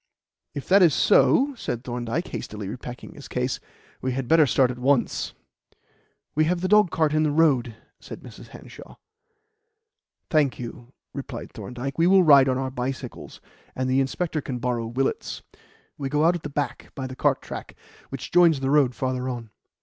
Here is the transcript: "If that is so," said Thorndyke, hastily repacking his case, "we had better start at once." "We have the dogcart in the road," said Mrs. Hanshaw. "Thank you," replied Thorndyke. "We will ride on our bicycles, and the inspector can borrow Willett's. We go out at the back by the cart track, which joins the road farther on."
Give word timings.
"If 0.55 0.67
that 0.67 0.81
is 0.81 0.95
so," 0.95 1.53
said 1.53 1.83
Thorndyke, 1.83 2.29
hastily 2.29 2.67
repacking 2.67 3.13
his 3.13 3.27
case, 3.27 3.59
"we 4.01 4.13
had 4.13 4.27
better 4.27 4.47
start 4.47 4.71
at 4.71 4.79
once." 4.79 5.33
"We 6.33 6.45
have 6.45 6.61
the 6.61 6.67
dogcart 6.67 7.13
in 7.13 7.21
the 7.21 7.29
road," 7.29 7.75
said 7.99 8.21
Mrs. 8.21 8.47
Hanshaw. 8.47 8.95
"Thank 10.31 10.57
you," 10.57 10.91
replied 11.13 11.51
Thorndyke. 11.51 11.99
"We 11.99 12.07
will 12.07 12.23
ride 12.23 12.49
on 12.49 12.57
our 12.57 12.71
bicycles, 12.71 13.41
and 13.75 13.87
the 13.87 13.99
inspector 14.01 14.41
can 14.41 14.57
borrow 14.57 14.87
Willett's. 14.87 15.43
We 15.99 16.09
go 16.09 16.25
out 16.25 16.33
at 16.33 16.41
the 16.41 16.49
back 16.49 16.91
by 16.95 17.05
the 17.05 17.15
cart 17.15 17.39
track, 17.43 17.75
which 18.09 18.31
joins 18.31 18.59
the 18.59 18.71
road 18.71 18.95
farther 18.95 19.29
on." 19.29 19.51